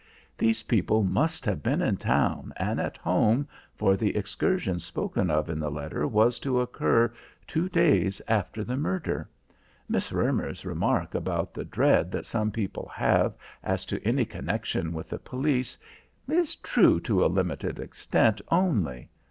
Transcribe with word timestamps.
These 0.35 0.63
people 0.63 1.03
must 1.03 1.45
have 1.45 1.61
been 1.61 1.79
in 1.79 1.97
town 1.97 2.53
and 2.57 2.79
at 2.81 2.97
home, 2.97 3.47
for 3.75 3.95
the 3.95 4.15
excursion 4.15 4.79
spoken 4.79 5.29
of 5.29 5.47
in 5.47 5.59
the 5.59 5.69
letter 5.69 6.07
was 6.07 6.39
to 6.39 6.59
occur 6.59 7.13
two 7.45 7.69
days 7.69 8.19
after 8.27 8.63
the 8.63 8.75
murder. 8.77 9.29
Miss 9.87 10.11
Roemer's 10.11 10.65
remark 10.65 11.13
about 11.13 11.53
the 11.53 11.65
dread 11.65 12.11
that 12.13 12.25
some 12.25 12.49
people 12.49 12.87
have 12.91 13.35
as 13.61 13.85
to 13.85 14.03
any 14.03 14.25
connection 14.25 14.91
with 14.91 15.07
the 15.07 15.19
police, 15.19 15.77
is 16.27 16.55
true 16.55 16.99
to 17.01 17.23
a 17.23 17.27
limited 17.29 17.77
extent 17.77 18.41
only. 18.49 19.07